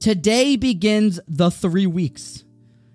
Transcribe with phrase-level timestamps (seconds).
[0.00, 2.42] Today begins the three weeks.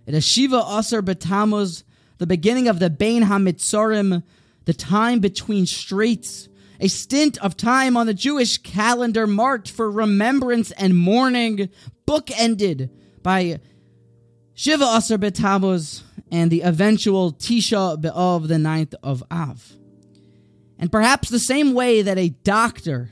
[0.07, 1.83] It is Shiva Asar Batamuz,
[2.17, 4.23] the beginning of the Bain HaMitzorim,
[4.65, 6.49] the time between straits,
[6.79, 11.69] a stint of time on the Jewish calendar marked for remembrance and mourning,
[12.07, 12.89] bookended
[13.21, 13.59] by
[14.55, 16.01] Shiva Asar Batamuz
[16.31, 19.73] and the eventual Tisha B'Av, the ninth of Av.
[20.79, 23.11] And perhaps the same way that a doctor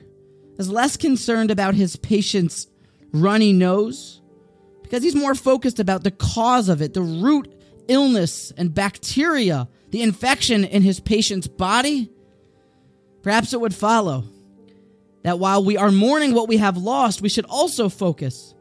[0.57, 2.65] is less concerned about his patient's
[3.13, 4.21] runny nose
[4.81, 7.53] because he's more focused about the cause of it, the root
[7.87, 12.11] illness and bacteria, the infection in his patient's body.
[13.21, 14.25] Perhaps it would follow
[15.23, 18.53] that while we are mourning what we have lost, we should also focus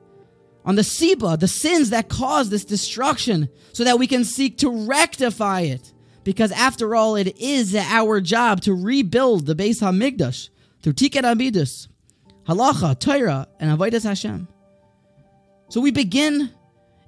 [0.65, 4.71] on the Siba, the sins that cause this destruction, so that we can seek to
[4.87, 5.93] rectify it.
[6.25, 11.89] Because after all, it is our job to rebuild the Beis Hamikdash through Tikkun HaMiddos,
[12.47, 14.49] halacha, Torah, and avodas Hashem.
[15.69, 16.51] So we begin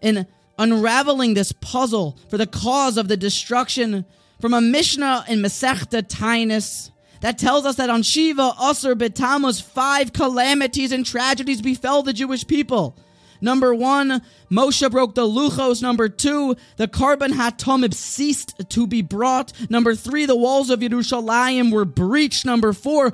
[0.01, 0.27] in
[0.59, 4.05] unraveling this puzzle for the cause of the destruction
[4.41, 6.91] from a Mishnah in Masechta Taanis
[7.21, 12.47] that tells us that on Shiva, Asr, Betamuz, five calamities and tragedies befell the Jewish
[12.47, 12.99] people.
[13.41, 15.83] Number one, Moshe broke the luchos.
[15.83, 19.53] Number two, the korban hatomid ceased to be brought.
[19.71, 22.47] Number three, the walls of Yerushalayim were breached.
[22.47, 23.13] Number four,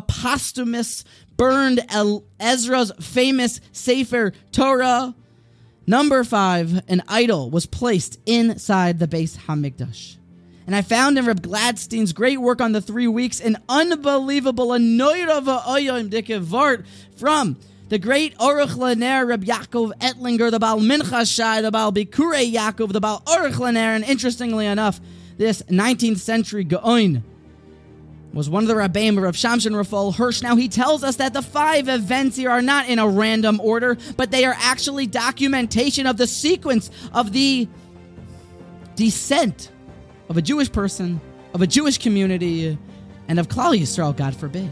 [0.00, 1.04] Apostomus
[1.36, 1.84] burned
[2.40, 5.14] Ezra's famous Sefer Torah.
[5.86, 10.16] Number five, an idol was placed inside the Beis Hamikdash.
[10.66, 15.62] And I found in Reb Gladstein's great work on the three weeks an unbelievable Anoirava
[15.62, 21.70] Oyim Dikevart from the great Aruch Laner, Reb Yaakov Ettlinger, the Baal Minchas Ani, the
[21.70, 25.00] Baal Bikure Yaakov, the Baal Aruch Laner, and interestingly enough,
[25.36, 27.24] this 19th century Gaon
[28.32, 30.42] was one of the Rabbeim of Shamshon Rafael Hirsch.
[30.42, 33.98] Now he tells us that the five events here are not in a random order,
[34.16, 37.68] but they are actually documentation of the sequence of the
[38.94, 39.70] descent
[40.28, 41.20] of a Jewish person,
[41.52, 42.78] of a Jewish community,
[43.28, 44.70] and of Klal Yisrael, God forbid.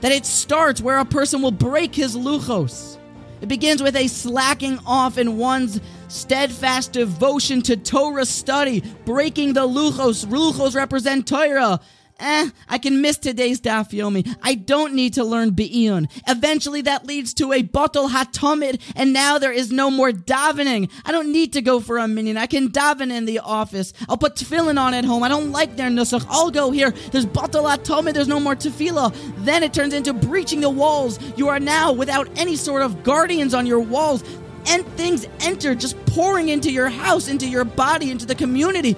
[0.00, 2.98] That it starts where a person will break his luchos.
[3.40, 9.66] It begins with a slacking off in one's steadfast devotion to Torah study, breaking the
[9.66, 10.24] luchos.
[10.26, 11.80] Luchos represent Torah
[12.22, 14.34] eh, I can miss today's daf yomi.
[14.42, 16.08] I don't need to learn be'iyun.
[16.28, 20.90] Eventually that leads to a botel hatomid, and now there is no more davening.
[21.04, 22.36] I don't need to go for a minyan.
[22.36, 23.92] I can daven in the office.
[24.08, 25.22] I'll put tefillin on at home.
[25.22, 26.24] I don't like their nusach.
[26.28, 26.92] I'll go here.
[27.10, 28.14] There's botel hatomid.
[28.14, 29.14] There's no more tefillah.
[29.44, 31.18] Then it turns into breaching the walls.
[31.36, 34.22] You are now without any sort of guardians on your walls.
[34.66, 38.96] And things enter just pouring into your house, into your body, into the community.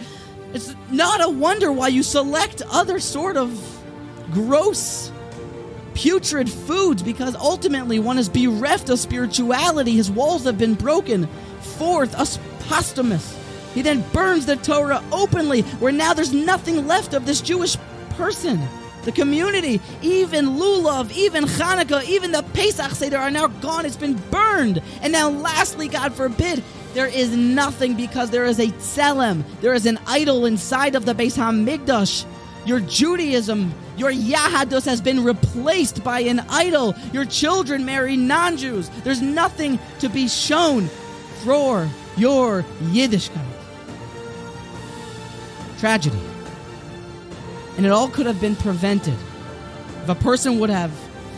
[0.54, 3.50] It's not a wonder why you select other sort of
[4.32, 5.10] gross,
[5.94, 9.92] putrid foods because ultimately one is bereft of spirituality.
[9.92, 11.28] His walls have been broken.
[11.60, 13.36] Fourth, a posthumous.
[13.74, 17.76] He then burns the Torah openly, where now there's nothing left of this Jewish
[18.10, 18.60] person.
[19.02, 23.84] The community, even Lulav, even Hanukkah, even the Pesach Seder are now gone.
[23.84, 24.80] It's been burned.
[25.02, 26.62] And now, lastly, God forbid,
[26.94, 29.44] there is nothing because there is a tselem.
[29.60, 32.24] There is an idol inside of the Beis Hamikdash.
[32.64, 36.94] Your Judaism, your Yahadus has been replaced by an idol.
[37.12, 38.88] Your children marry non-Jews.
[39.02, 40.86] There's nothing to be shown
[41.42, 43.44] for your Yiddishkeit.
[45.78, 46.20] Tragedy.
[47.76, 49.18] And it all could have been prevented
[50.02, 50.92] if a person would have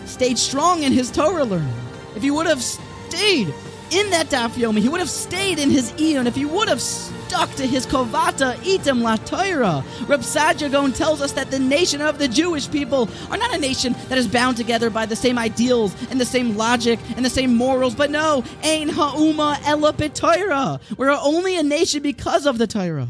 [0.04, 1.74] stayed strong in his Torah learning.
[2.14, 3.52] If he would have stayed
[3.90, 6.80] in that daf yomi, he would have stayed in his iyun if he would have
[6.80, 9.84] stuck to his kovata item la Torah.
[10.06, 13.58] Reb Saadia Gaon tells us that the nation of the Jewish people are not a
[13.58, 17.30] nation that is bound together by the same ideals and the same logic and the
[17.30, 20.80] same morals, but no, ein ha'uma ela Torah.
[20.96, 23.08] We're only a nation because of the Torah.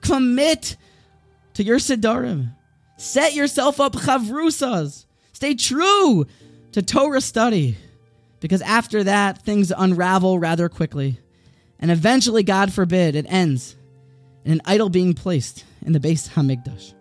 [0.00, 0.76] Commit
[1.54, 2.52] to your sedarim.
[2.96, 5.06] Set yourself up chavrusas.
[5.32, 6.26] Stay true
[6.72, 7.76] to Torah study
[8.44, 11.18] because after that, things unravel rather quickly.
[11.78, 13.74] And eventually, God forbid, it ends
[14.44, 16.92] in an idol being placed in the Beis Hamikdash.